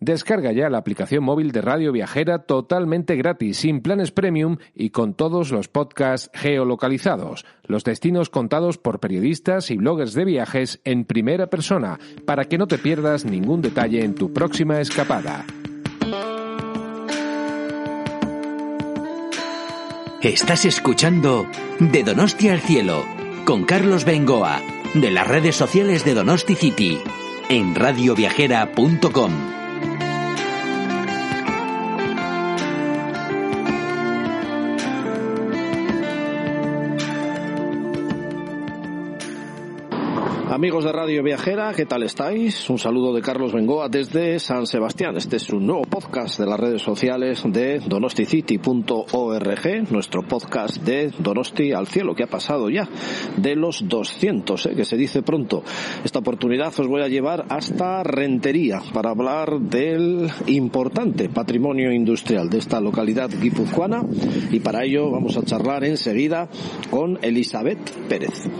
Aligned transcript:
Descarga 0.00 0.50
ya 0.52 0.70
la 0.70 0.78
aplicación 0.78 1.22
móvil 1.22 1.52
de 1.52 1.60
Radio 1.60 1.92
Viajera 1.92 2.38
totalmente 2.38 3.16
gratis, 3.16 3.58
sin 3.58 3.82
planes 3.82 4.12
premium 4.12 4.56
y 4.74 4.90
con 4.90 5.12
todos 5.12 5.52
los 5.52 5.68
podcasts 5.68 6.30
geolocalizados, 6.32 7.44
los 7.64 7.84
destinos 7.84 8.30
contados 8.30 8.78
por 8.78 8.98
periodistas 8.98 9.70
y 9.70 9.76
bloggers 9.76 10.14
de 10.14 10.24
viajes 10.24 10.80
en 10.84 11.04
primera 11.04 11.48
persona, 11.48 11.98
para 12.24 12.46
que 12.46 12.56
no 12.56 12.66
te 12.66 12.78
pierdas 12.78 13.26
ningún 13.26 13.60
detalle 13.60 14.02
en 14.02 14.14
tu 14.14 14.32
próxima 14.32 14.80
escapada. 14.80 15.44
Estás 20.22 20.64
escuchando 20.64 21.46
De 21.78 22.02
Donosti 22.04 22.48
al 22.48 22.60
Cielo, 22.60 23.04
con 23.44 23.64
Carlos 23.64 24.06
Bengoa, 24.06 24.62
de 24.94 25.10
las 25.10 25.28
redes 25.28 25.56
sociales 25.56 26.06
de 26.06 26.14
Donosti 26.14 26.54
City, 26.54 26.98
en 27.50 27.74
radioviajera.com. 27.74 29.59
Amigos 40.60 40.84
de 40.84 40.92
Radio 40.92 41.22
Viajera, 41.22 41.72
¿qué 41.74 41.86
tal 41.86 42.02
estáis? 42.02 42.68
Un 42.68 42.78
saludo 42.78 43.14
de 43.14 43.22
Carlos 43.22 43.54
Bengoa 43.54 43.88
desde 43.88 44.38
San 44.38 44.66
Sebastián. 44.66 45.16
Este 45.16 45.36
es 45.36 45.48
un 45.48 45.66
nuevo 45.66 45.84
podcast 45.84 46.38
de 46.38 46.44
las 46.44 46.60
redes 46.60 46.82
sociales 46.82 47.42
de 47.46 47.78
donosticity.org, 47.78 49.90
nuestro 49.90 50.20
podcast 50.28 50.76
de 50.82 51.14
Donosti 51.18 51.72
al 51.72 51.86
cielo, 51.86 52.14
que 52.14 52.24
ha 52.24 52.26
pasado 52.26 52.68
ya 52.68 52.86
de 53.38 53.56
los 53.56 53.88
200, 53.88 54.66
¿eh? 54.66 54.74
que 54.76 54.84
se 54.84 54.98
dice 54.98 55.22
pronto. 55.22 55.62
Esta 56.04 56.18
oportunidad 56.18 56.78
os 56.78 56.86
voy 56.86 57.00
a 57.00 57.08
llevar 57.08 57.46
hasta 57.48 58.02
Rentería 58.02 58.82
para 58.92 59.12
hablar 59.12 59.60
del 59.60 60.28
importante 60.46 61.30
patrimonio 61.30 61.90
industrial 61.90 62.50
de 62.50 62.58
esta 62.58 62.82
localidad 62.82 63.30
guipuzcoana 63.30 64.02
y 64.50 64.60
para 64.60 64.84
ello 64.84 65.10
vamos 65.10 65.38
a 65.38 65.42
charlar 65.42 65.84
enseguida 65.84 66.50
con 66.90 67.18
Elizabeth 67.22 68.08
Pérez. 68.10 68.50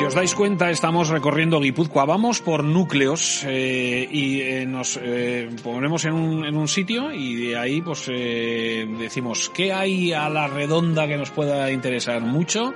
Si 0.00 0.06
os 0.06 0.14
dais 0.14 0.34
cuenta, 0.34 0.70
estamos 0.70 1.10
recorriendo 1.10 1.60
Guipúzcoa. 1.60 2.06
Vamos 2.06 2.40
por 2.40 2.64
núcleos 2.64 3.44
eh, 3.44 4.08
y 4.10 4.40
eh, 4.40 4.64
nos 4.64 4.96
eh, 4.96 5.50
ponemos 5.62 6.06
en 6.06 6.14
un, 6.14 6.46
en 6.46 6.56
un, 6.56 6.68
sitio 6.68 7.12
y 7.12 7.34
de 7.36 7.58
ahí 7.58 7.82
pues 7.82 8.06
eh, 8.08 8.88
decimos 8.98 9.52
qué 9.52 9.74
hay 9.74 10.14
a 10.14 10.30
la 10.30 10.48
redonda 10.48 11.06
que 11.06 11.18
nos 11.18 11.30
pueda 11.30 11.70
interesar 11.70 12.22
mucho. 12.22 12.72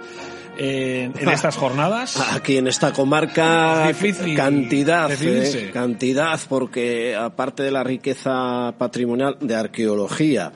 Eh, 0.58 1.10
en 1.18 1.28
estas 1.30 1.56
jornadas. 1.56 2.20
Aquí 2.34 2.58
en 2.58 2.66
esta 2.66 2.92
comarca, 2.92 3.88
difícil, 3.88 4.36
cantidad, 4.36 5.10
eh, 5.10 5.70
cantidad, 5.72 6.38
porque 6.46 7.16
aparte 7.16 7.62
de 7.62 7.70
la 7.70 7.82
riqueza 7.82 8.74
patrimonial 8.76 9.38
de 9.40 9.54
arqueología, 9.54 10.52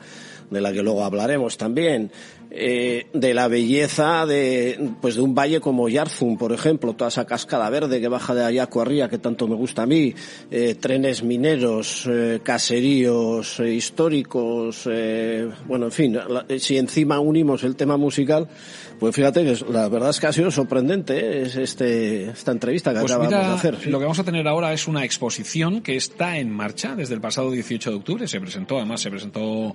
de 0.51 0.61
la 0.61 0.71
que 0.71 0.83
luego 0.83 1.03
hablaremos 1.03 1.57
también, 1.57 2.11
eh, 2.51 3.07
de 3.13 3.33
la 3.33 3.47
belleza 3.47 4.25
de 4.25 4.91
pues 5.01 5.15
de 5.15 5.21
un 5.21 5.35
valle 5.35 5.59
como 5.59 5.87
Yarzun, 5.89 6.37
por 6.37 6.51
ejemplo, 6.51 6.93
toda 6.93 7.09
esa 7.09 7.25
cascada 7.25 7.69
verde 7.69 8.01
que 8.01 8.07
baja 8.07 8.33
de 8.33 8.43
Ayaco 8.43 8.81
arriba, 8.81 9.09
que 9.09 9.17
tanto 9.17 9.47
me 9.47 9.55
gusta 9.55 9.83
a 9.83 9.85
mí, 9.85 10.13
eh, 10.49 10.75
trenes 10.75 11.23
mineros, 11.23 12.07
eh, 12.09 12.39
caseríos 12.43 13.59
eh, 13.59 13.73
históricos, 13.73 14.87
eh, 14.91 15.49
bueno, 15.67 15.85
en 15.85 15.91
fin, 15.91 16.13
la, 16.13 16.45
si 16.59 16.77
encima 16.77 17.19
unimos 17.19 17.63
el 17.63 17.75
tema 17.75 17.97
musical, 17.97 18.47
pues 18.99 19.15
fíjate 19.15 19.43
que 19.43 19.71
la 19.71 19.87
verdad 19.87 20.09
es 20.09 20.19
que 20.19 20.27
ha 20.27 20.33
sido 20.33 20.51
sorprendente 20.51 21.43
es 21.43 21.55
este, 21.55 22.31
esta 22.31 22.51
entrevista 22.51 22.93
que 22.93 22.99
pues 22.99 23.11
acabamos 23.11 23.33
mira, 23.33 23.47
de 23.47 23.55
hacer. 23.55 23.87
Lo 23.87 23.97
que 23.97 24.05
vamos 24.05 24.19
a 24.19 24.23
tener 24.23 24.47
ahora 24.47 24.73
es 24.73 24.87
una 24.87 25.05
exposición 25.05 25.81
que 25.81 25.95
está 25.95 26.37
en 26.37 26.51
marcha 26.51 26.95
desde 26.95 27.13
el 27.13 27.21
pasado 27.21 27.51
18 27.51 27.91
de 27.91 27.95
octubre. 27.95 28.27
Se 28.27 28.41
presentó, 28.41 28.77
además, 28.77 29.01
se 29.01 29.09
presentó 29.09 29.73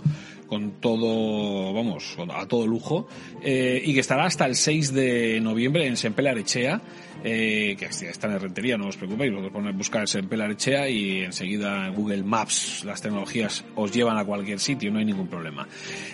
vamos, 2.16 2.36
a 2.38 2.46
todo 2.46 2.66
lujo, 2.66 3.06
eh, 3.42 3.82
y 3.84 3.94
que 3.94 4.00
estará 4.00 4.24
hasta 4.24 4.46
el 4.46 4.56
6 4.56 4.92
de 4.92 5.40
noviembre 5.40 5.86
en 5.86 5.96
Sempela 5.96 6.30
Arechea, 6.30 6.80
eh, 7.22 7.76
que 7.78 7.86
está 7.86 8.26
en 8.26 8.38
Rentería, 8.38 8.76
no 8.76 8.88
os 8.88 8.96
preocupéis, 8.96 9.32
lo 9.32 9.50
ponéis 9.50 9.76
buscar 9.76 10.06
Sempela 10.08 10.44
Arechea 10.44 10.88
y 10.88 11.20
enseguida 11.24 11.88
Google 11.88 12.22
Maps, 12.22 12.84
las 12.84 13.00
tecnologías 13.00 13.64
os 13.76 13.92
llevan 13.92 14.18
a 14.18 14.24
cualquier 14.24 14.60
sitio, 14.60 14.90
no 14.90 14.98
hay 14.98 15.04
ningún 15.04 15.28
problema. 15.28 15.66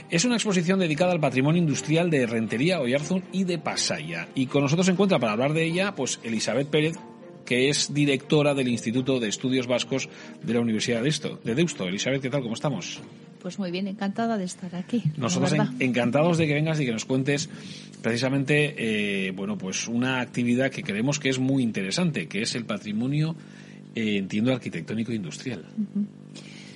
Es 0.08 0.24
una 0.24 0.36
exposición 0.36 0.78
dedicada 0.78 1.12
al 1.12 1.20
patrimonio 1.20 1.60
industrial 1.60 2.10
de 2.10 2.26
Rentería, 2.26 2.80
Oyarzún 2.80 3.24
y 3.32 3.44
de 3.44 3.58
Pasaya. 3.58 4.28
Y 4.34 4.46
con 4.46 4.62
nosotros 4.62 4.86
se 4.86 4.92
encuentra 4.92 5.18
para 5.18 5.32
hablar 5.32 5.52
de 5.52 5.64
ella, 5.64 5.94
pues 5.94 6.20
Elizabeth 6.22 6.68
Pérez, 6.68 6.96
que 7.44 7.68
es 7.68 7.92
directora 7.92 8.54
del 8.54 8.68
Instituto 8.68 9.18
de 9.18 9.28
Estudios 9.28 9.66
Vascos 9.66 10.08
de 10.42 10.54
la 10.54 10.60
Universidad 10.60 11.02
de 11.02 11.54
Deusto. 11.56 11.88
Elizabeth, 11.88 12.22
¿qué 12.22 12.30
tal? 12.30 12.42
¿Cómo 12.42 12.54
estamos? 12.54 13.00
Pues 13.40 13.58
muy 13.58 13.70
bien, 13.70 13.88
encantada 13.88 14.36
de 14.36 14.44
estar 14.44 14.74
aquí. 14.76 15.02
Nosotros 15.16 15.52
en, 15.52 15.62
encantados 15.80 16.36
de 16.38 16.46
que 16.46 16.54
vengas 16.54 16.78
y 16.80 16.84
que 16.84 16.92
nos 16.92 17.04
cuentes 17.04 17.48
precisamente, 18.02 18.74
eh, 19.26 19.30
bueno, 19.30 19.56
pues 19.56 19.88
una 19.88 20.20
actividad 20.20 20.70
que 20.70 20.82
creemos 20.82 21.18
que 21.18 21.30
es 21.30 21.38
muy 21.38 21.62
interesante, 21.62 22.28
que 22.28 22.42
es 22.42 22.54
el 22.54 22.64
patrimonio, 22.64 23.34
eh, 23.94 24.16
entiendo, 24.18 24.52
arquitectónico 24.52 25.12
e 25.12 25.16
industrial. 25.16 25.64
Uh 25.76 25.80
-huh. 26.00 26.06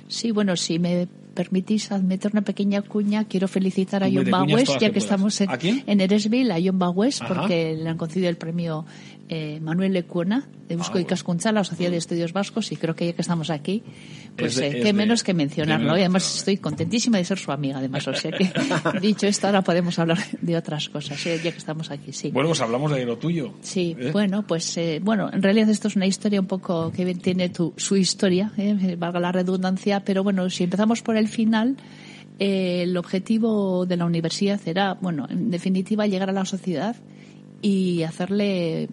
Sí, 0.09 0.31
bueno, 0.31 0.57
si 0.57 0.79
me 0.79 1.09
permitís 1.35 1.91
meter 2.03 2.33
una 2.33 2.43
pequeña 2.43 2.83
cuña, 2.83 3.25
quiero 3.25 3.49
felicitar 3.49 4.03
a 4.03 4.09
John 4.11 4.31
Bawes, 4.31 4.69
ya 4.69 4.79
que, 4.79 4.93
que 4.93 4.99
estamos 4.99 5.41
en, 5.41 5.51
en 5.87 6.01
Eresville, 6.01 6.53
a 6.53 6.59
John 6.65 6.79
Bawes, 6.79 7.21
porque 7.27 7.77
le 7.77 7.89
han 7.89 7.99
concedido 7.99 8.29
el 8.29 8.37
premio 8.37 8.87
eh, 9.29 9.59
Manuel 9.61 9.93
Lecuona 9.93 10.47
de 10.69 10.77
Busco 10.77 10.99
ah, 10.99 11.01
y 11.01 11.05
Cascuncha, 11.05 11.53
la 11.53 11.65
Sociedad 11.65 11.91
de 11.91 11.99
Estudios 11.99 12.33
Vascos, 12.33 12.73
y 12.73 12.77
creo 12.77 12.95
que 12.95 13.07
ya 13.07 13.13
que 13.13 13.23
estamos 13.23 13.51
aquí, 13.51 13.83
pues 14.37 14.57
de, 14.57 14.69
eh, 14.69 14.71
qué 14.73 14.85
de, 14.85 14.93
menos 14.93 15.23
que 15.23 15.35
mencionarlo. 15.35 15.97
Y 15.97 16.01
además 16.01 16.39
estoy 16.39 16.57
contentísima 16.57 17.19
de 17.19 17.25
ser 17.25 17.39
su 17.39 17.53
amiga, 17.53 17.79
además. 17.79 18.07
O 18.09 18.15
sea 18.15 18.33
que, 18.33 18.51
dicho 19.01 19.27
esto, 19.27 19.47
ahora 19.47 19.63
podemos 19.63 19.99
hablar 19.99 20.19
de 20.41 20.57
otras 20.57 20.89
cosas, 20.89 21.25
¿eh? 21.27 21.41
ya 21.43 21.53
que 21.53 21.59
estamos 21.59 21.91
aquí, 21.91 22.13
sí. 22.13 22.31
Bueno, 22.31 22.49
pues 22.49 22.61
hablamos 22.61 22.91
de 22.93 23.05
lo 23.05 23.19
tuyo. 23.19 23.53
Sí, 23.61 23.97
¿eh? 23.99 24.11
bueno, 24.13 24.47
pues, 24.47 24.77
eh, 24.79 25.01
bueno, 25.03 25.31
en 25.33 25.43
realidad 25.43 25.69
esto 25.69 25.89
es 25.89 25.97
una 25.97 26.07
historia 26.07 26.41
un 26.41 26.47
poco 26.47 26.91
que 26.93 27.15
tiene 27.15 27.51
tu, 27.51 27.75
su 27.77 27.97
historia, 27.97 28.53
valga 28.97 29.21
la 29.21 29.33
redundancia, 29.33 30.01
pero 30.01 30.23
bueno, 30.23 30.49
si 30.49 30.65
empezamos 30.65 31.03
por 31.03 31.17
el 31.17 31.24
final, 31.29 31.77
el 32.39 32.97
objetivo 32.97 33.87
de 33.87 33.97
la 33.97 34.07
universidad 34.07 34.61
era, 34.67 34.95
bueno, 34.95 35.27
en 35.29 35.51
definitiva, 35.51 36.07
llegar 36.07 36.31
a 36.31 36.33
la 36.33 36.45
sociedad 36.45 36.97
y 37.65 38.03
hacerle, 38.03 38.89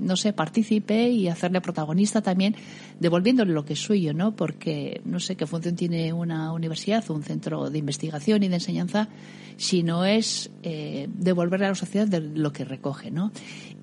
no 0.00 0.16
sé, 0.16 0.32
partícipe 0.32 1.08
y 1.10 1.28
hacerle 1.28 1.60
protagonista 1.60 2.22
también, 2.22 2.56
devolviéndole 2.98 3.52
lo 3.52 3.64
que 3.64 3.74
es 3.74 3.78
suyo, 3.78 4.14
¿no? 4.14 4.34
Porque 4.34 5.00
no 5.04 5.20
sé 5.20 5.36
qué 5.36 5.46
función 5.46 5.76
tiene 5.76 6.12
una 6.12 6.52
universidad 6.52 7.08
un 7.08 7.22
centro 7.22 7.70
de 7.70 7.78
investigación 7.78 8.42
y 8.42 8.48
de 8.48 8.56
enseñanza 8.56 9.08
si 9.56 9.84
no 9.84 10.04
es 10.04 10.50
eh, 10.64 11.08
devolverle 11.08 11.66
a 11.66 11.68
la 11.68 11.74
sociedad 11.76 12.08
de 12.08 12.20
lo 12.20 12.52
que 12.52 12.64
recoge, 12.64 13.12
¿no? 13.12 13.30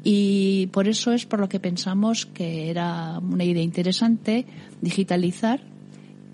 Y 0.04 0.68
por 0.74 0.90
eso 0.90 1.14
es 1.14 1.26
por 1.26 1.40
lo 1.40 1.48
que 1.48 1.62
pensamos 1.62 2.26
que 2.26 2.70
era 2.70 3.20
una 3.20 3.46
idea 3.46 3.64
interesante 3.64 4.46
digitalizar 4.82 5.62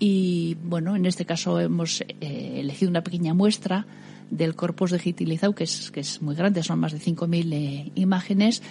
y, 0.00 0.56
bueno, 0.64 0.96
en 0.96 1.04
este 1.04 1.26
caso 1.26 1.60
hemos 1.60 2.00
eh, 2.00 2.54
elegido 2.56 2.90
una 2.90 3.04
pequeña 3.04 3.34
muestra 3.34 3.86
del 4.30 4.54
corpus 4.54 4.92
digitalizado, 4.92 5.54
que 5.54 5.64
es, 5.64 5.90
que 5.90 6.00
es 6.00 6.22
muy 6.22 6.34
grande, 6.34 6.62
son 6.62 6.78
más 6.78 6.92
de 6.92 7.00
5.000 7.00 7.52
eh, 7.52 7.92
imágenes, 7.96 8.62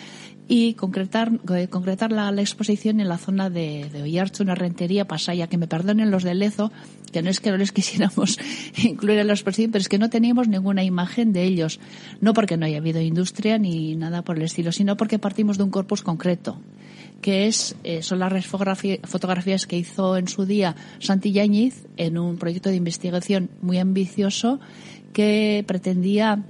y 0.47 0.73
concretar, 0.73 1.31
eh, 1.55 1.67
concretar 1.67 2.11
la, 2.11 2.31
exposición 2.41 2.99
en 2.99 3.09
la 3.09 3.19
zona 3.19 3.51
de, 3.51 3.87
de 3.93 4.01
Oyarcho, 4.01 4.41
una 4.41 4.55
rentería, 4.55 5.05
Pasaya, 5.05 5.45
que 5.45 5.59
me 5.59 5.67
perdonen 5.67 6.09
los 6.09 6.23
de 6.23 6.33
Lezo, 6.33 6.71
que 7.11 7.21
no 7.21 7.29
es 7.29 7.39
que 7.39 7.51
no 7.51 7.57
les 7.57 7.71
quisiéramos 7.73 8.39
incluir 8.83 9.19
en 9.19 9.27
la 9.27 9.33
exposición, 9.33 9.71
pero 9.71 9.81
es 9.81 9.89
que 9.89 9.99
no 9.99 10.09
teníamos 10.09 10.47
ninguna 10.47 10.83
imagen 10.83 11.31
de 11.31 11.43
ellos, 11.43 11.79
no 12.21 12.33
porque 12.33 12.57
no 12.57 12.65
haya 12.65 12.77
habido 12.77 12.99
industria 12.99 13.59
ni 13.59 13.95
nada 13.95 14.23
por 14.23 14.37
el 14.37 14.43
estilo, 14.43 14.71
sino 14.71 14.97
porque 14.97 15.19
partimos 15.19 15.59
de 15.59 15.63
un 15.65 15.69
corpus 15.69 16.01
concreto 16.01 16.59
que 17.21 17.47
es, 17.47 17.75
eh, 17.83 18.01
son 18.01 18.19
las 18.19 18.47
fotografías 18.47 19.67
que 19.67 19.77
hizo 19.77 20.17
en 20.17 20.27
su 20.27 20.45
día 20.45 20.75
Santi 20.99 21.33
en 21.97 22.17
un 22.17 22.37
proyecto 22.37 22.69
de 22.69 22.75
investigación 22.75 23.49
muy 23.61 23.77
ambicioso 23.77 24.59
que 25.13 25.63
pretendía 25.67 26.43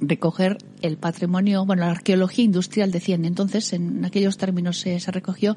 recoger 0.00 0.58
el 0.80 0.96
patrimonio, 0.96 1.66
bueno, 1.66 1.84
la 1.84 1.90
arqueología 1.90 2.44
industrial 2.44 2.90
decían 2.90 3.24
entonces, 3.24 3.72
en 3.72 4.04
aquellos 4.04 4.38
términos 4.38 4.78
se, 4.78 4.98
recogió, 5.10 5.56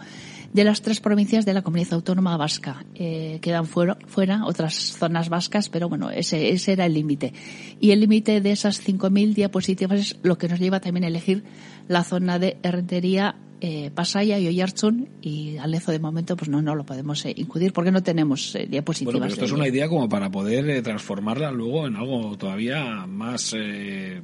de 0.51 0.63
las 0.63 0.81
tres 0.81 0.99
provincias 0.99 1.45
de 1.45 1.53
la 1.53 1.61
comunidad 1.61 1.93
autónoma 1.93 2.35
vasca. 2.35 2.85
Eh, 2.95 3.39
quedan 3.41 3.65
fuera, 3.65 3.97
fuera 4.05 4.45
otras 4.45 4.73
zonas 4.73 5.29
vascas, 5.29 5.69
pero 5.69 5.87
bueno, 5.87 6.09
ese, 6.09 6.49
ese 6.51 6.73
era 6.73 6.85
el 6.85 6.93
límite. 6.93 7.33
Y 7.79 7.91
el 7.91 8.01
límite 8.01 8.41
de 8.41 8.51
esas 8.51 8.85
5.000 8.85 9.33
diapositivas 9.33 9.99
es 9.99 10.19
lo 10.23 10.37
que 10.37 10.49
nos 10.49 10.59
lleva 10.59 10.81
también 10.81 11.05
a 11.05 11.07
elegir 11.07 11.43
la 11.87 12.03
zona 12.03 12.37
de 12.39 12.57
Herretería 12.63 13.35
eh, 13.65 13.91
Pasaya 13.95 14.37
y 14.39 14.47
Oyarchun 14.47 15.07
y 15.21 15.55
Alezo 15.55 15.93
de 15.93 15.99
momento 15.99 16.35
pues 16.35 16.49
no 16.49 16.61
no 16.61 16.75
lo 16.75 16.85
podemos 16.85 17.25
eh, 17.25 17.33
incudir 17.37 17.71
porque 17.71 17.91
no 17.91 18.03
tenemos 18.03 18.53
eh, 18.55 18.67
diapositivas. 18.69 19.13
Bueno, 19.13 19.23
pero 19.23 19.33
esto 19.33 19.45
es 19.45 19.51
una 19.53 19.69
idea 19.69 19.87
como 19.87 20.09
para 20.09 20.29
poder 20.29 20.69
eh, 20.69 20.81
transformarla 20.81 21.49
luego 21.49 21.87
en 21.87 21.95
algo 21.95 22.37
todavía 22.37 23.07
más 23.07 23.55
eh, 23.57 24.21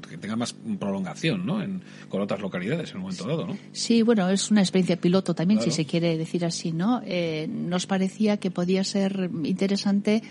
que 0.00 0.18
tenga 0.18 0.36
más 0.36 0.54
prolongación, 0.78 1.46
¿no? 1.46 1.62
En, 1.62 1.82
con 2.08 2.20
otras 2.20 2.40
localidades 2.40 2.90
en 2.90 2.96
un 2.96 3.02
momento 3.02 3.26
dado, 3.26 3.46
¿no? 3.46 3.58
Sí, 3.72 4.02
bueno, 4.02 4.28
es 4.28 4.50
una 4.50 4.60
experiencia 4.60 4.96
piloto 4.96 5.34
también, 5.34 5.58
claro. 5.58 5.70
si 5.70 5.76
se 5.76 5.86
quiere 5.86 6.16
decir 6.16 6.44
así, 6.44 6.72
¿no? 6.72 7.02
Eh, 7.04 7.46
nos 7.48 7.86
parecía 7.86 8.36
que 8.38 8.50
podía 8.50 8.84
ser 8.84 9.30
interesante 9.44 10.22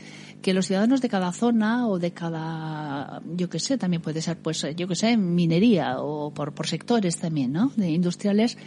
que 0.43 0.53
los 0.53 0.67
ciudadanos 0.67 1.01
de 1.01 1.09
cada 1.09 1.31
zona 1.31 1.87
o 1.87 1.97
de 1.97 2.11
cada, 2.11 3.21
yo 3.35 3.49
qué 3.49 3.59
sé, 3.59 3.77
también 3.77 4.01
puede 4.01 4.21
ser, 4.21 4.37
pues, 4.37 4.65
yo 4.75 4.87
qué 4.87 4.95
sé, 4.95 5.17
minería 5.17 5.99
o 5.99 6.31
por, 6.31 6.53
por 6.53 6.67
sectores 6.67 7.17
también, 7.17 7.53
¿no? 7.53 7.71
De 7.75 7.89
industriales, 7.89 8.57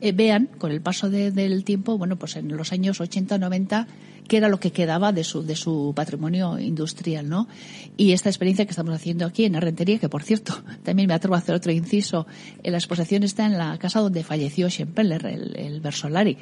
eh, 0.00 0.12
vean 0.12 0.48
con 0.58 0.70
el 0.70 0.80
paso 0.80 1.10
de, 1.10 1.32
del 1.32 1.64
tiempo, 1.64 1.98
bueno, 1.98 2.16
pues 2.16 2.36
en 2.36 2.56
los 2.56 2.72
años 2.72 3.00
80, 3.00 3.38
90, 3.38 3.86
qué 4.28 4.38
era 4.38 4.48
lo 4.48 4.58
que 4.58 4.72
quedaba 4.72 5.12
de 5.12 5.24
su, 5.24 5.42
de 5.42 5.56
su 5.56 5.92
patrimonio 5.94 6.58
industrial, 6.58 7.28
¿no? 7.28 7.48
Y 7.96 8.12
esta 8.12 8.28
experiencia 8.28 8.64
que 8.64 8.70
estamos 8.70 8.94
haciendo 8.94 9.26
aquí 9.26 9.44
en 9.44 9.56
Arrentería, 9.56 9.98
que 9.98 10.08
por 10.08 10.22
cierto, 10.22 10.62
también 10.82 11.08
me 11.08 11.14
atrevo 11.14 11.34
a 11.34 11.38
hacer 11.38 11.54
otro 11.54 11.72
inciso, 11.72 12.26
la 12.62 12.78
exposición 12.78 13.22
está 13.22 13.46
en 13.46 13.58
la 13.58 13.78
casa 13.78 14.00
donde 14.00 14.24
falleció 14.24 14.68
Schempeller, 14.68 15.26
el, 15.26 15.56
el 15.56 15.80
Versolari. 15.80 16.36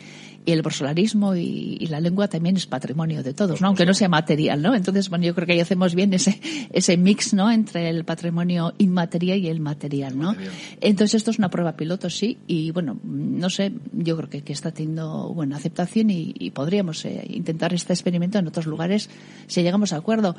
Y 0.44 0.50
el 0.50 0.62
versolarismo 0.62 1.36
y, 1.36 1.76
y, 1.78 1.86
la 1.86 2.00
lengua 2.00 2.26
también 2.26 2.56
es 2.56 2.66
patrimonio 2.66 3.22
de 3.22 3.32
todos, 3.32 3.60
¿no? 3.60 3.68
Aunque 3.68 3.86
no 3.86 3.94
sea 3.94 4.08
material, 4.08 4.60
¿no? 4.60 4.74
Entonces, 4.74 5.08
bueno, 5.08 5.24
yo 5.24 5.36
creo 5.36 5.46
que 5.46 5.52
ahí 5.52 5.60
hacemos 5.60 5.94
bien 5.94 6.12
ese, 6.14 6.40
ese 6.72 6.96
mix, 6.96 7.32
¿no? 7.32 7.48
Entre 7.48 7.88
el 7.88 8.04
patrimonio 8.04 8.74
inmaterial 8.78 9.38
y 9.38 9.46
el 9.46 9.60
material, 9.60 10.18
¿no? 10.18 10.32
Material. 10.32 10.52
Entonces, 10.80 11.14
esto 11.14 11.30
es 11.30 11.38
una 11.38 11.48
prueba 11.48 11.76
piloto, 11.76 12.10
sí, 12.10 12.38
y 12.48 12.72
bueno, 12.72 12.98
no 13.04 13.50
sé, 13.50 13.72
yo 13.92 14.16
creo 14.16 14.28
que, 14.28 14.42
que 14.42 14.52
está 14.52 14.72
teniendo 14.72 15.32
buena 15.32 15.56
aceptación 15.58 16.10
y, 16.10 16.34
y 16.36 16.50
podríamos 16.50 17.04
eh, 17.04 17.24
intentar 17.30 17.71
este 17.74 17.92
experimento 17.92 18.38
en 18.38 18.46
otros 18.46 18.66
lugares 18.66 19.08
si 19.46 19.62
llegamos 19.62 19.92
a 19.92 19.96
acuerdo. 19.96 20.36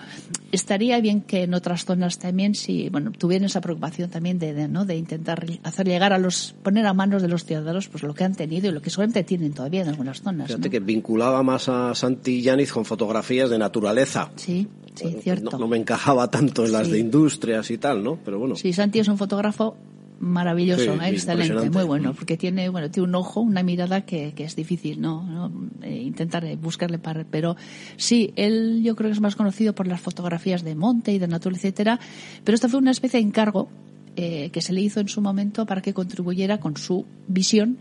Estaría 0.52 1.00
bien 1.00 1.22
que 1.22 1.44
en 1.44 1.54
otras 1.54 1.86
zonas 1.86 2.20
también, 2.20 2.56
si, 2.56 2.90
bueno, 2.90 3.12
tuvieran 3.12 3.46
esa 3.46 3.62
preocupación 3.62 4.10
también 4.10 4.40
de, 4.40 4.54
de, 4.54 4.68
¿no? 4.68 4.86
De 4.86 4.96
intentar 4.96 5.46
hacer 5.64 5.88
llegar 5.88 6.14
a 6.14 6.18
los, 6.18 6.56
poner 6.64 6.86
a 6.86 6.94
manos 6.94 7.22
de 7.22 7.28
los 7.28 7.46
ciudadanos, 7.46 7.88
pues 7.88 8.04
lo 8.04 8.14
que 8.14 8.24
han 8.24 8.36
tenido 8.36 8.70
y 8.70 8.72
lo 8.72 8.82
que 8.82 8.90
solamente 8.90 9.24
tienen 9.24 9.54
todavía 9.54 9.82
en 9.82 9.90
algunas 9.90 10.22
zonas. 10.22 10.48
Fíjate 10.48 10.68
¿no? 10.68 10.72
que 10.72 10.80
vinculaba 10.80 11.44
más 11.44 11.70
a 11.70 11.96
Santi 11.96 12.42
Yáñez 12.42 12.72
con 12.72 12.86
fotografías 12.86 13.50
de 13.50 13.58
naturaleza. 13.58 14.32
Sí, 14.36 14.68
sí, 14.96 15.18
cierto. 15.22 15.52
No, 15.52 15.60
no, 15.60 15.68
me 15.68 15.78
encajaba 15.78 16.30
tanto 16.30 16.66
en 16.66 16.72
las 16.72 16.88
sí. 16.88 16.94
de 16.94 17.00
industrias 17.00 17.72
y 17.72 17.78
tal, 17.78 18.04
¿no? 18.04 18.20
Pero 18.24 18.40
bueno. 18.40 18.56
Sí, 18.56 18.74
Santi 18.74 19.00
es 19.00 19.08
un 19.08 19.18
fotógrafo 19.18 19.76
maravilloso, 20.24 20.84
Sí, 20.84 21.00
¿eh? 21.02 21.10
excelente, 21.10 21.70
muy 21.70 21.84
bueno, 21.84 22.14
porque 22.14 22.38
tiene, 22.38 22.70
bueno, 22.70 22.90
tiene 22.90 23.10
un 23.10 23.16
ojo, 23.16 23.42
una 23.42 23.62
mirada 23.62 24.06
que, 24.06 24.34
que 24.34 24.46
es 24.46 24.56
difícil, 24.56 25.02
¿no? 25.02 25.24
¿no? 25.24 25.52
Eh, 25.82 26.02
intentar 26.02 26.46
eh, 26.46 26.56
buscarle 26.56 26.98
para, 26.98 27.26
pero 27.26 27.56
sí, 27.98 28.34
él 28.36 28.82
yo 28.84 28.96
creo 28.96 29.10
que 29.10 29.14
es 29.14 29.22
más 29.22 29.36
conocido 29.36 29.76
por 29.76 29.88
las 29.88 30.02
fotografías 30.02 30.64
de 30.64 30.76
monte 30.76 31.12
y 31.12 31.20
de 31.20 31.28
naturaleza, 31.28 31.68
etcétera, 31.68 32.00
pero 32.44 32.56
esta 32.56 32.70
fue 32.70 32.80
una 32.80 32.92
especie 32.92 33.20
de 33.20 33.28
encargo 33.28 33.70
eh, 34.16 34.50
que 34.52 34.62
se 34.62 34.74
le 34.74 34.82
hizo 34.82 35.00
en 35.00 35.08
su 35.08 35.22
momento 35.22 35.66
para 35.66 35.82
que 35.82 35.94
contribuyera 35.94 36.60
con 36.60 36.78
su 36.78 37.06
visión 37.28 37.78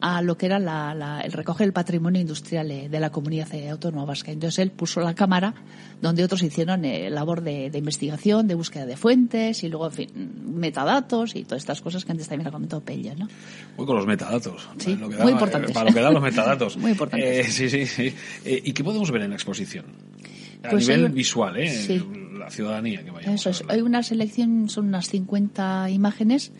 a 0.00 0.22
lo 0.22 0.36
que 0.36 0.46
era 0.46 0.58
la, 0.58 0.94
la, 0.94 1.20
el 1.20 1.32
recoger 1.32 1.66
el 1.66 1.72
patrimonio 1.72 2.20
industrial 2.20 2.68
de 2.68 3.00
la 3.00 3.10
comunidad 3.10 3.48
autónoma 3.70 4.04
vasca. 4.06 4.32
Entonces 4.32 4.58
él 4.58 4.70
puso 4.70 5.00
la 5.00 5.14
cámara 5.14 5.54
donde 6.00 6.24
otros 6.24 6.42
hicieron 6.42 6.84
eh, 6.84 7.10
labor 7.10 7.42
de, 7.42 7.70
de, 7.70 7.78
investigación, 7.78 8.48
de 8.48 8.54
búsqueda 8.54 8.86
de 8.86 8.96
fuentes 8.96 9.62
y 9.62 9.68
luego, 9.68 9.86
en 9.86 9.92
fin, 9.92 10.10
metadatos 10.54 11.36
y 11.36 11.44
todas 11.44 11.62
estas 11.62 11.80
cosas 11.82 12.04
que 12.04 12.12
antes 12.12 12.28
también 12.28 12.48
ha 12.48 12.50
comentado 12.50 12.82
Pella, 12.82 13.14
¿no? 13.14 13.28
Muy 13.76 13.86
con 13.86 13.96
los 13.96 14.06
metadatos. 14.06 14.68
Sí, 14.78 14.96
lo 14.96 15.08
que 15.08 15.16
muy 15.18 15.32
importantes. 15.32 15.72
Para 15.72 15.90
lo 15.90 15.94
que 15.94 16.00
dan 16.00 16.14
los 16.14 16.22
metadatos. 16.22 16.76
muy 16.78 16.92
importantes. 16.92 17.48
Eh, 17.48 17.50
sí, 17.50 17.68
sí, 17.68 17.86
sí. 17.86 18.14
Eh, 18.44 18.62
¿Y 18.64 18.72
qué 18.72 18.82
podemos 18.82 19.10
ver 19.10 19.22
en 19.22 19.30
la 19.30 19.36
exposición? 19.36 19.84
A 20.62 20.70
Pues 20.70 20.88
nivel 20.88 21.06
hay 21.06 21.12
visual, 21.12 21.56
¿eh? 21.58 21.70
sí. 21.70 22.02
La 22.38 22.50
ciudadanía 22.50 23.04
que 23.04 23.10
vayamos 23.10 23.40
Eso 23.40 23.50
es. 23.50 23.62
Hay 23.68 23.82
una 23.82 24.02
selección, 24.02 24.68
son 24.70 24.88
unas 24.88 25.08
50 25.08 25.90
imágenes, 25.90 26.52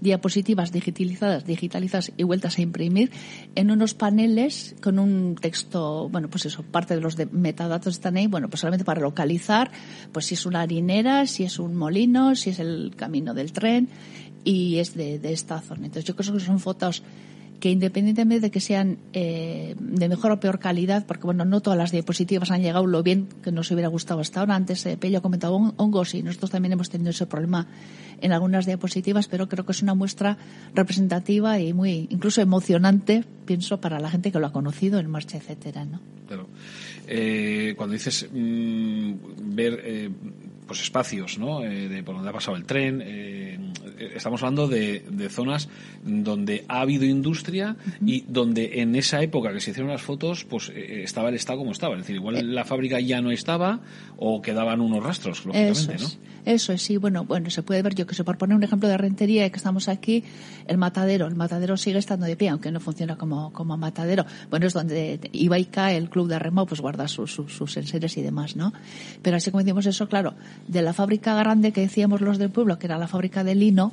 diapositivas 0.00 0.72
digitalizadas, 0.72 1.44
digitalizadas 1.44 2.12
y 2.16 2.22
vueltas 2.22 2.58
a 2.58 2.62
imprimir 2.62 3.10
en 3.54 3.70
unos 3.70 3.94
paneles 3.94 4.74
con 4.82 4.98
un 4.98 5.36
texto, 5.40 6.08
bueno, 6.08 6.28
pues 6.28 6.46
eso, 6.46 6.62
parte 6.62 6.94
de 6.94 7.00
los 7.00 7.16
de 7.16 7.26
metadatos 7.26 7.94
están 7.94 8.16
ahí, 8.16 8.26
bueno, 8.26 8.48
pues 8.48 8.60
solamente 8.60 8.84
para 8.84 9.00
localizar, 9.00 9.70
pues 10.12 10.26
si 10.26 10.34
es 10.34 10.46
una 10.46 10.62
harinera, 10.62 11.26
si 11.26 11.44
es 11.44 11.58
un 11.58 11.74
molino, 11.74 12.34
si 12.34 12.50
es 12.50 12.58
el 12.58 12.94
camino 12.96 13.34
del 13.34 13.52
tren 13.52 13.88
y 14.44 14.78
es 14.78 14.94
de, 14.94 15.18
de 15.18 15.32
esta 15.32 15.60
zona. 15.60 15.86
Entonces 15.86 16.04
yo 16.04 16.16
creo 16.16 16.32
que 16.32 16.40
son 16.40 16.60
fotos 16.60 17.02
que 17.60 17.70
independientemente 17.70 18.40
de 18.46 18.50
que 18.50 18.60
sean 18.60 18.96
eh, 19.12 19.76
de 19.78 20.08
mejor 20.08 20.32
o 20.32 20.40
peor 20.40 20.58
calidad, 20.58 21.06
porque 21.06 21.24
bueno, 21.24 21.44
no 21.44 21.60
todas 21.60 21.78
las 21.78 21.92
diapositivas 21.92 22.50
han 22.50 22.62
llegado 22.62 22.86
lo 22.86 23.02
bien 23.02 23.28
que 23.44 23.52
nos 23.52 23.70
hubiera 23.70 23.88
gustado 23.88 24.20
hasta 24.20 24.40
ahora. 24.40 24.56
Antes 24.56 24.84
eh, 24.86 24.96
Pello 24.96 25.18
ha 25.18 25.22
comentado 25.22 25.54
hon- 25.56 25.74
hongos 25.76 26.14
y 26.14 26.22
nosotros 26.22 26.50
también 26.50 26.72
hemos 26.72 26.88
tenido 26.88 27.10
ese 27.10 27.26
problema 27.26 27.66
en 28.22 28.32
algunas 28.32 28.66
diapositivas, 28.66 29.28
pero 29.28 29.48
creo 29.48 29.64
que 29.64 29.72
es 29.72 29.82
una 29.82 29.94
muestra 29.94 30.36
representativa 30.74 31.58
y 31.60 31.72
muy 31.72 32.06
incluso 32.10 32.40
emocionante, 32.40 33.24
pienso, 33.46 33.80
para 33.80 34.00
la 34.00 34.10
gente 34.10 34.32
que 34.32 34.38
lo 34.38 34.46
ha 34.46 34.52
conocido 34.52 34.98
en 34.98 35.10
marcha, 35.10 35.36
etcétera, 35.38 35.84
¿no? 35.84 36.00
Claro. 36.26 36.46
Eh, 37.06 37.74
cuando 37.76 37.92
dices 37.94 38.28
mm, 38.32 39.12
ver 39.54 39.80
eh, 39.84 40.10
pues 40.70 40.82
espacios, 40.82 41.36
¿no? 41.36 41.64
Eh, 41.64 41.88
de 41.88 42.04
por 42.04 42.14
donde 42.14 42.30
ha 42.30 42.32
pasado 42.32 42.56
el 42.56 42.64
tren, 42.64 43.02
eh, 43.04 43.58
estamos 44.14 44.40
hablando 44.40 44.68
de, 44.68 45.04
de 45.10 45.28
zonas 45.28 45.68
donde 46.04 46.64
ha 46.68 46.82
habido 46.82 47.04
industria 47.04 47.74
y 48.06 48.20
donde 48.28 48.80
en 48.80 48.94
esa 48.94 49.20
época 49.20 49.52
que 49.52 49.58
se 49.58 49.72
hicieron 49.72 49.90
las 49.90 50.00
fotos, 50.00 50.44
pues 50.44 50.70
eh, 50.72 51.02
estaba 51.02 51.30
el 51.30 51.34
estado 51.34 51.58
como 51.58 51.72
estaba. 51.72 51.94
Es 51.94 52.02
decir, 52.02 52.14
igual 52.14 52.36
Eh. 52.36 52.44
la 52.44 52.64
fábrica 52.64 53.00
ya 53.00 53.20
no 53.20 53.32
estaba 53.32 53.80
o 54.16 54.40
quedaban 54.40 54.80
unos 54.80 55.02
rastros, 55.02 55.40
Eso 55.40 55.48
lógicamente, 55.48 55.94
es. 55.96 56.02
¿no? 56.02 56.30
Eso 56.44 56.72
es, 56.72 56.82
sí, 56.82 56.96
bueno, 56.96 57.24
bueno, 57.24 57.50
se 57.50 57.62
puede 57.62 57.82
ver, 57.82 57.94
yo 57.96 58.06
que 58.06 58.14
sé, 58.14 58.22
por 58.24 58.38
poner 58.38 58.56
un 58.56 58.62
ejemplo 58.62 58.88
de 58.88 58.96
rentería, 58.96 59.50
que 59.50 59.56
estamos 59.56 59.88
aquí, 59.88 60.24
el 60.68 60.78
matadero, 60.78 61.26
el 61.26 61.34
matadero 61.34 61.76
sigue 61.76 61.98
estando 61.98 62.24
de 62.26 62.34
pie, 62.36 62.48
aunque 62.48 62.70
no 62.70 62.80
funciona 62.80 63.16
como, 63.16 63.52
como 63.52 63.76
matadero. 63.76 64.24
Bueno, 64.48 64.66
es 64.66 64.72
donde 64.72 65.18
Ibaica, 65.32 65.92
el 65.92 66.08
club 66.08 66.28
de 66.28 66.38
remo, 66.38 66.64
pues 66.64 66.80
guarda 66.80 67.08
sus, 67.08 67.34
sus, 67.34 67.52
sus 67.52 67.76
enseres 67.76 68.16
y 68.16 68.22
demás, 68.22 68.56
¿no? 68.56 68.72
Pero 69.20 69.36
así 69.36 69.50
como 69.50 69.62
decimos 69.62 69.84
eso, 69.84 70.08
claro, 70.08 70.34
de 70.68 70.82
la 70.82 70.92
fábrica 70.92 71.34
grande 71.34 71.72
que 71.72 71.80
decíamos 71.80 72.20
los 72.20 72.38
del 72.38 72.50
pueblo, 72.50 72.78
que 72.78 72.86
era 72.86 72.98
la 72.98 73.08
fábrica 73.08 73.44
de 73.44 73.54
lino, 73.54 73.92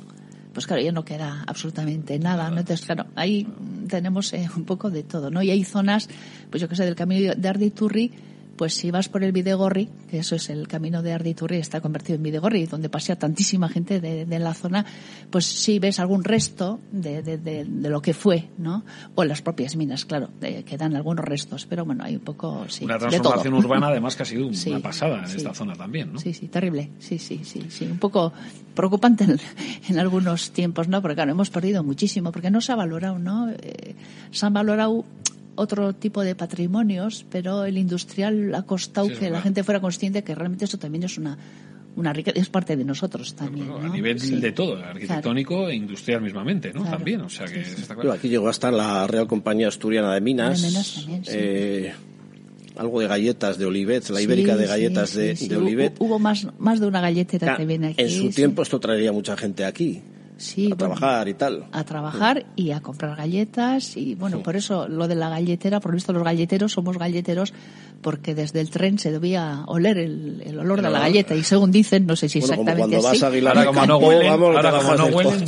pues 0.52 0.66
claro, 0.66 0.82
ya 0.82 0.92
no 0.92 1.04
queda 1.04 1.44
absolutamente 1.46 2.18
nada, 2.18 2.50
¿no? 2.50 2.58
Entonces, 2.58 2.84
claro, 2.84 3.06
ahí 3.14 3.46
tenemos 3.88 4.32
eh, 4.32 4.48
un 4.56 4.64
poco 4.64 4.90
de 4.90 5.02
todo, 5.02 5.30
¿no? 5.30 5.42
Y 5.42 5.50
hay 5.50 5.64
zonas, 5.64 6.08
pues 6.50 6.60
yo 6.60 6.68
que 6.68 6.76
sé, 6.76 6.84
del 6.84 6.94
camino 6.94 7.32
de 7.36 7.48
Arditurri, 7.48 8.12
pues 8.58 8.74
si 8.74 8.90
vas 8.90 9.08
por 9.08 9.24
el 9.24 9.32
Videgorri, 9.32 9.88
que 10.10 10.18
eso 10.18 10.34
es 10.36 10.50
el 10.50 10.68
camino 10.68 11.00
de 11.02 11.14
Arditurri, 11.14 11.56
está 11.56 11.80
convertido 11.80 12.16
en 12.16 12.24
Videgorri, 12.24 12.66
donde 12.66 12.90
pasea 12.90 13.16
tantísima 13.16 13.68
gente 13.70 14.00
de, 14.00 14.26
de 14.26 14.38
la 14.38 14.52
zona, 14.52 14.84
pues 15.30 15.46
si 15.46 15.78
ves 15.78 15.98
algún 16.00 16.24
resto 16.24 16.78
de, 16.92 17.22
de, 17.22 17.64
lo 17.64 18.02
que 18.02 18.12
fue, 18.12 18.48
¿no? 18.58 18.84
O 19.14 19.24
las 19.24 19.40
propias 19.40 19.76
minas, 19.76 20.04
claro, 20.04 20.28
de- 20.40 20.64
que 20.64 20.76
dan 20.76 20.94
algunos 20.96 21.24
restos, 21.24 21.64
pero 21.64 21.84
bueno, 21.86 22.04
hay 22.04 22.16
un 22.16 22.22
poco, 22.22 22.66
sí, 22.68 22.84
Una 22.84 22.94
de 22.94 23.00
todo. 23.00 23.08
transformación 23.10 23.54
urbana, 23.64 23.86
además, 23.88 24.16
que 24.16 24.24
ha 24.24 24.26
sido 24.26 24.52
Sí, 24.52 24.70
una 24.70 24.80
pasada 24.80 25.20
en 25.20 25.28
sí. 25.28 25.36
esta 25.38 25.54
zona 25.54 25.74
también, 25.74 26.12
¿no? 26.12 26.18
Sí, 26.18 26.34
sí, 26.34 26.48
terrible. 26.48 26.90
Sí, 26.98 27.18
sí, 27.18 27.40
sí, 27.44 27.64
sí. 27.70 27.84
Un 27.86 27.98
poco 27.98 28.32
preocupante 28.74 29.24
en, 29.24 29.38
en 29.88 29.98
algunos 29.98 30.50
tiempos, 30.50 30.88
¿no? 30.88 31.00
Porque 31.00 31.14
claro, 31.14 31.30
hemos 31.30 31.50
perdido 31.50 31.84
muchísimo, 31.84 32.32
porque 32.32 32.50
no 32.50 32.60
se 32.60 32.72
ha 32.72 32.76
valorado, 32.76 33.18
¿no? 33.18 33.48
Eh, 33.50 33.94
se 34.32 34.44
han 34.46 34.52
valorado 34.52 35.04
otro 35.58 35.94
tipo 35.94 36.22
de 36.22 36.34
patrimonios, 36.34 37.24
pero 37.30 37.64
el 37.64 37.76
industrial 37.78 38.54
ha 38.54 38.62
costado 38.62 39.08
Sí, 39.08 39.14
que 39.16 39.30
la 39.30 39.40
gente 39.42 39.62
fuera 39.64 39.80
consciente 39.80 40.22
que 40.24 40.34
realmente 40.34 40.64
eso 40.64 40.78
también 40.78 41.04
es 41.04 41.18
una 41.18 41.36
una 41.96 42.12
riqueza, 42.12 42.38
es 42.38 42.48
parte 42.48 42.76
de 42.76 42.84
nosotros 42.84 43.34
también, 43.34 43.66
Bueno, 43.66 43.82
¿no? 43.88 43.92
A 43.92 43.96
nivel 43.96 44.20
Sí. 44.20 44.36
de 44.36 44.52
todo, 44.52 44.76
arquitectónico 44.76 45.68
e 45.68 45.74
industrial 45.74 46.20
mismamente, 46.22 46.68
¿no? 46.72 46.82
Claro. 46.82 46.96
También, 46.96 47.20
o 47.22 47.28
sea 47.28 47.46
que 47.46 47.60
está 47.60 47.94
claro. 47.96 48.12
aquí 48.12 48.28
llegó 48.28 48.46
a 48.46 48.52
estar 48.52 48.72
la 48.72 49.04
Real 49.08 49.26
Compañía 49.26 49.66
Asturiana 49.66 50.14
de 50.14 50.20
Minas. 50.20 50.62
De 50.62 50.68
Minas 50.68 50.94
también, 50.94 51.24
sí. 51.24 51.30
eh, 51.34 51.92
algo 52.76 53.00
de 53.00 53.08
galletas 53.08 53.58
de 53.58 53.64
Olivet, 53.66 54.08
la 54.10 54.18
Sí, 54.18 54.24
ibérica 54.24 54.56
de 54.56 54.64
sí, 54.64 54.68
galletas 54.68 55.10
sí, 55.10 55.18
de, 55.18 55.34
sí. 55.36 55.52
Olivet. 55.52 55.96
Hubo 55.98 56.20
más, 56.20 56.46
más 56.60 56.78
de 56.78 56.86
una 56.86 57.00
galletera 57.00 57.56
que 57.56 57.66
viene 57.66 57.88
aquí. 57.88 58.02
en 58.02 58.10
su 58.10 58.28
sí. 58.28 58.30
tiempo 58.30 58.62
esto 58.62 58.78
traería 58.78 59.10
mucha 59.10 59.36
gente 59.36 59.64
aquí 59.64 60.00
Sí, 60.40 60.66
a 60.66 60.68
bueno, 60.76 60.76
trabajar 60.94 61.26
y 61.28 61.34
tal. 61.34 61.66
a 61.72 61.82
trabajar 61.84 62.46
y 62.54 62.70
a 62.70 62.80
comprar 62.80 63.16
galletas 63.16 63.96
y 63.96 64.14
bueno, 64.14 64.40
por 64.42 64.54
eso 64.54 64.86
lo 64.88 65.08
de 65.08 65.16
la 65.16 65.28
galletera, 65.28 65.80
por 65.80 65.90
lo 65.90 65.96
visto 65.96 66.12
los 66.12 66.22
galleteros 66.22 66.72
somos 66.72 66.96
galleteros 66.96 67.52
porque 68.02 68.36
desde 68.36 68.60
el 68.60 68.70
tren 68.70 69.00
se 69.00 69.10
debía 69.10 69.64
oler 69.66 69.98
el, 69.98 70.40
el 70.46 70.56
olor 70.60 70.80
de 70.80 70.90
la 70.90 71.00
galleta 71.00 71.34
y 71.34 71.42
según 71.42 71.72
dicen, 71.72 72.06
no 72.06 72.14
sé 72.14 72.28
si 72.28 72.38
Bueno, 72.38 72.54
como 72.56 72.62
exactamente 72.70 72.96
cuando 72.96 73.08
así. 73.08 73.16
vas 73.18 73.22
a 73.24 73.26
Aguilar 73.32 73.58
Ahora 73.58 73.66
como 73.72 73.86
no 73.86 73.96
huelen, 73.98 74.26
vamos, 74.30 74.56
ahora 74.56 74.70
te 74.70 74.76
como 74.78 74.94
no 74.94 75.04
huelen, 75.16 75.46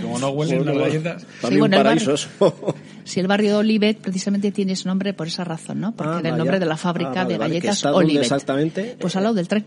como 0.00 0.18
no 0.64 0.72
las 0.72 0.78
galletas. 0.78 1.26
También 1.42 1.60
bueno, 1.60 1.76
el 1.76 1.82
para 1.82 1.94
barrio- 1.94 2.14
eso. 2.14 2.74
Si 3.04 3.20
el 3.20 3.26
barrio 3.26 3.50
de 3.50 3.56
Olivet 3.56 3.98
precisamente 3.98 4.52
tiene 4.52 4.72
ese 4.72 4.88
nombre 4.88 5.12
por 5.12 5.26
esa 5.26 5.44
razón, 5.44 5.80
¿no? 5.80 5.92
Porque 5.94 6.14
Ah, 6.14 6.20
era 6.20 6.28
el 6.30 6.38
nombre 6.38 6.58
de 6.60 6.66
la 6.66 6.76
fábrica 6.78 7.10
Ah, 7.10 7.24
vale, 7.24 7.32
de 7.34 7.38
vale. 7.38 7.54
¿Que 7.54 7.60
galletas 7.60 7.82
dónde 7.82 7.98
Olivet. 7.98 8.22
exactamente? 8.22 8.96
Pues 8.98 9.14
al 9.16 9.24
lado 9.24 9.34
del 9.34 9.48
tren. 9.48 9.66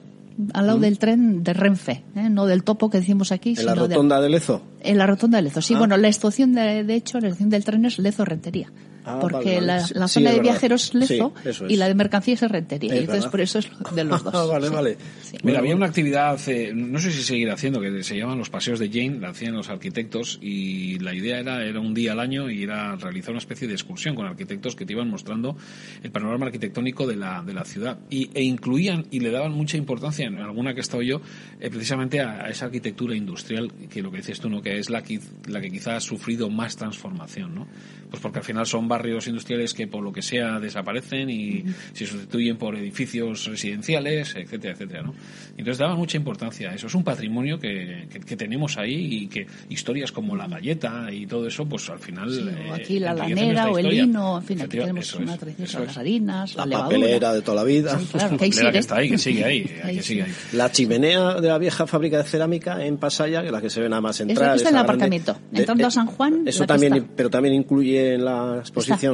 Al 0.53 0.67
lado 0.67 0.79
del 0.79 0.99
tren 0.99 1.43
de 1.43 1.53
Renfe, 1.53 2.03
¿eh? 2.15 2.29
no 2.29 2.45
del 2.45 2.63
topo 2.63 2.89
que 2.89 2.99
decimos 2.99 3.31
aquí. 3.31 3.55
¿En 3.57 3.65
la 3.65 3.75
rotonda 3.75 4.19
de, 4.21 4.29
Lezo? 4.29 4.61
En 4.81 4.97
la 4.97 5.07
rotonda 5.07 5.37
de 5.37 5.43
Lezo, 5.43 5.61
sí. 5.61 5.73
Ah. 5.73 5.79
Bueno, 5.79 5.97
la 5.97 6.07
estación 6.07 6.53
de, 6.53 6.83
de 6.83 6.95
hecho, 6.95 7.19
la 7.19 7.27
estación 7.27 7.49
del 7.49 7.63
tren 7.63 7.85
es 7.85 7.99
Lezo-Rentería. 7.99 8.71
Ah, 9.05 9.19
porque 9.21 9.61
La, 9.61 9.79
zona 10.07 10.31
de 10.31 10.39
viajeros 10.39 10.93
Lezo 10.93 11.33
y 11.67 11.75
la 11.75 11.87
de 11.87 11.95
mercancías 11.95 12.41
es 12.41 12.51
Rentería. 12.51 12.95
y 12.95 12.99
entonces 12.99 13.27
por 13.27 13.39
eso 13.41 13.59
es 13.59 13.69
de 13.93 14.03
los 14.03 14.23
dos. 14.23 14.33
Ah, 14.33 14.45
vale, 14.45 14.69
vale. 14.69 14.97
Mira, 15.43 15.59
había 15.59 15.75
una 15.75 15.85
actividad, 15.85 16.39
eh, 16.47 16.71
no 16.73 16.99
sé 16.99 17.11
si 17.11 17.21
seguirá 17.21 17.53
haciendo, 17.53 17.79
que 17.79 18.03
se 18.03 18.17
llaman 18.17 18.37
los 18.37 18.49
paseos 18.49 18.79
de 18.79 18.89
Jane, 18.89 19.19
la 19.19 19.29
hacían 19.29 19.53
los 19.53 19.69
arquitectos 19.69 20.39
y 20.41 20.97
la 20.99 21.13
idea 21.13 21.39
era, 21.39 21.63
era 21.63 21.79
un 21.79 21.93
día 21.93 22.13
al 22.13 22.19
año 22.19 22.49
y 22.49 22.63
era 22.63 22.95
realizar 22.95 23.31
una 23.31 23.39
especie 23.39 23.67
de 23.67 23.73
excursión 23.73 24.15
con 24.15 24.25
arquitectos 24.25 24.75
que 24.75 24.85
te 24.85 24.93
iban 24.93 25.09
mostrando 25.09 25.55
el 26.01 26.11
panorama 26.11 26.47
arquitectónico 26.47 27.05
de 27.05 27.15
la, 27.15 27.43
de 27.43 27.53
la 27.53 27.63
ciudad 27.65 27.99
y, 28.09 28.31
e 28.33 28.43
incluían 28.43 29.05
y 29.11 29.19
le 29.19 29.31
daban 29.31 29.51
mucha 29.51 29.77
importancia, 29.77 30.25
en 30.25 30.37
alguna 30.37 30.73
que 30.73 30.79
he 30.79 30.81
estado 30.81 31.03
yo, 31.03 31.21
eh, 31.59 31.69
precisamente 31.69 32.21
a, 32.21 32.49
esa 32.49 32.65
arquitectura 32.65 33.15
industrial 33.15 33.71
que 33.89 34.01
lo 34.01 34.11
que 34.11 34.17
dices 34.17 34.39
tú, 34.39 34.49
¿no? 34.49 34.61
que 34.61 34.79
es 34.79 34.89
la 34.89 35.03
que, 35.03 35.19
la 35.47 35.61
que 35.61 35.69
quizá 35.69 35.95
ha 35.95 35.99
sufrido 35.99 36.49
más 36.49 36.75
transformación, 36.75 37.55
¿no? 37.55 37.67
Pues 38.09 38.21
porque 38.21 38.39
al 38.39 38.45
final 38.45 38.65
son 38.65 38.87
barrios 38.95 39.27
industriales 39.27 39.73
que 39.73 39.87
por 39.87 40.01
lo 40.01 40.13
que 40.13 40.21
sea 40.21 40.59
desaparecen 40.59 41.29
y 41.29 41.65
se 41.91 42.05
sustituyen 42.05 42.57
por 42.57 42.75
edificios 42.77 43.45
residenciales, 43.45 44.35
etcétera, 44.35 44.73
etcétera, 44.73 45.01
¿no? 45.03 45.13
Entonces 45.57 45.77
daba 45.77 45.95
mucha 45.95 46.15
importancia 46.17 46.71
a 46.71 46.75
eso. 46.75 46.87
Es 46.87 46.95
un 46.95 47.03
patrimonio 47.03 47.59
que, 47.59 48.07
que, 48.25 48.35
tenemos 48.37 48.77
ahí 48.77 49.23
y 49.23 49.27
que 49.27 49.47
historias 49.69 50.11
como 50.11 50.35
la 50.35 50.47
galleta 50.47 51.11
y 51.11 51.25
todo 51.27 51.47
eso, 51.47 51.65
pues 51.65 51.89
al 51.89 51.99
final... 51.99 52.29
Eh, 52.49 52.71
aquí 52.73 52.99
la 52.99 53.13
lanera 53.13 53.69
o 53.69 53.77
el 53.77 53.89
lino, 53.89 54.37
en 54.37 54.43
fin, 54.43 54.61
aquí 54.61 54.77
tenemos 54.77 55.13
una 55.15 55.37
tradición, 55.37 55.85
las 55.85 55.97
harinas, 55.97 56.55
la, 56.55 56.65
la 56.65 56.79
papelera 56.79 57.33
de 57.33 57.41
toda 57.41 57.55
la 57.55 57.63
vida. 57.63 57.99
claro, 58.11 58.37
que, 58.37 58.51
sigue. 58.51 58.71
que 58.71 58.77
está 58.77 58.97
ahí, 58.97 59.09
que 59.09 59.17
sigue 59.17 59.43
ahí. 59.43 59.63
que 59.93 60.01
sigue 60.03 60.23
ahí. 60.23 60.31
La 60.53 60.71
chimenea 60.71 61.35
de 61.41 61.47
la 61.47 61.57
vieja 61.57 61.85
fábrica 61.85 62.17
de 62.17 62.23
cerámica 62.23 62.85
en 62.85 62.97
Pasaya, 62.97 63.41
que 63.41 63.47
es 63.47 63.53
la 63.53 63.61
que 63.61 63.69
se 63.69 63.81
ve 63.81 63.89
nada 63.89 64.01
más 64.01 64.19
entrar. 64.21 64.55
Eso 64.55 64.55
está 64.55 64.69
en 64.69 64.75
el 64.75 64.81
aparcamiento. 64.81 65.37
Entrando 65.51 65.87
a 65.87 65.91
San 65.91 66.07
Juan... 66.07 66.43
Eso 66.45 66.65
también, 66.65 67.09
pero 67.15 67.29
también 67.29 67.55
incluye 67.55 68.13
en 68.13 68.25
la 68.25 68.61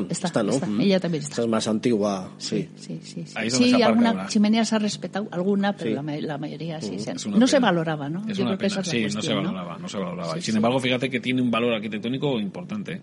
Está, 0.09 0.43
¿no? 0.43 0.53
Ella 0.79 0.99
también 0.99 1.23
está. 1.23 1.41
es 1.41 1.47
más 1.47 1.67
antigua, 1.67 2.31
sí. 2.37 2.69
Sí, 2.75 2.99
sí, 3.03 3.25
sí. 3.25 3.49
sí. 3.49 3.81
alguna 3.81 4.27
chimenea 4.27 4.65
se 4.65 4.75
ha 4.75 4.79
respetado, 4.79 5.27
alguna, 5.31 5.75
pero 5.75 6.01
la, 6.01 6.37
mayoría 6.37 6.81
sí. 6.81 6.97
no 7.27 7.47
se 7.47 7.59
valoraba, 7.59 8.09
¿no? 8.09 8.27
Es 8.27 8.37
Yo 8.37 8.45
creo 8.45 8.57
que 8.57 8.67
esa 8.67 8.81
es 8.81 8.87
la 8.87 8.91
sí, 8.91 9.15
no 9.15 9.21
se 9.21 9.33
valoraba, 9.33 9.77
¿no? 9.77 9.87
se 9.87 9.97
valoraba. 9.97 10.37
y 10.37 10.41
sin 10.41 10.55
embargo, 10.55 10.79
fíjate 10.79 11.09
que 11.09 11.19
tiene 11.19 11.41
un 11.41 11.51
valor 11.51 11.73
arquitectónico 11.73 12.39
importante. 12.39 13.01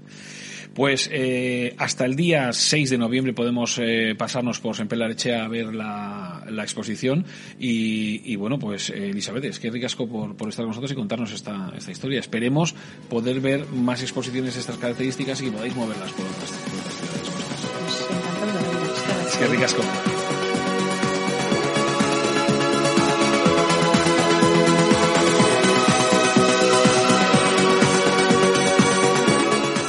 Pues 0.75 1.09
eh, 1.13 1.75
hasta 1.79 2.05
el 2.05 2.17
día 2.17 2.53
6 2.53 2.91
de 2.91 2.99
noviembre 2.99 3.33
podemos 3.33 3.79
eh, 3.79 4.15
pasarnos 4.17 4.61
por 4.61 4.77
Sempelarechea 4.77 5.45
a 5.45 5.49
ver 5.49 5.75
la, 5.75 6.45
la 6.49 6.63
exposición 6.63 7.25
y, 7.59 8.23
y, 8.33 8.37
bueno, 8.37 8.59
pues 8.59 8.91
eh, 8.91 9.11
Elizabeth, 9.11 9.45
es 9.45 9.59
que 9.59 9.71
ricasco 9.71 10.09
por, 10.09 10.37
por 10.37 10.49
estar 10.49 10.65
con 10.65 10.71
nosotros 10.71 10.93
y 10.93 10.95
contarnos 10.95 11.33
esta, 11.33 11.73
esta 11.77 11.91
historia. 11.91 12.21
Esperemos 12.21 12.75
poder 13.09 13.41
ver 13.41 13.67
más 13.67 14.03
exposiciones 14.03 14.55
de 14.55 14.61
estas 14.61 14.77
características 14.79 15.41
y 15.41 15.47
que 15.47 15.53
podáis 15.53 15.75
moverlas 15.75 16.13
por 16.13 16.27
otras, 16.27 16.51
ciudades. 16.51 16.99
Es 19.29 19.37
que 19.37 19.47
ricasco. 19.47 20.18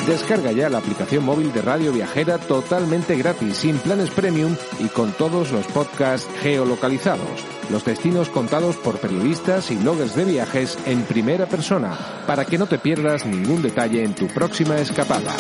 Descarga 0.09 0.51
ya 0.51 0.71
la 0.71 0.79
aplicación 0.79 1.23
móvil 1.23 1.53
de 1.53 1.61
Radio 1.61 1.93
Viajera 1.93 2.39
totalmente 2.39 3.15
gratis, 3.15 3.57
sin 3.57 3.77
planes 3.77 4.09
premium 4.09 4.55
y 4.79 4.87
con 4.87 5.11
todos 5.11 5.51
los 5.51 5.67
podcasts 5.67 6.27
geolocalizados. 6.41 7.45
Los 7.69 7.85
destinos 7.85 8.27
contados 8.29 8.75
por 8.77 8.97
periodistas 8.97 9.69
y 9.69 9.75
bloggers 9.75 10.15
de 10.15 10.25
viajes 10.25 10.79
en 10.87 11.03
primera 11.03 11.45
persona, 11.45 11.95
para 12.25 12.43
que 12.45 12.57
no 12.57 12.65
te 12.65 12.79
pierdas 12.79 13.27
ningún 13.27 13.61
detalle 13.61 14.03
en 14.03 14.15
tu 14.15 14.25
próxima 14.25 14.79
escapada. 14.79 15.31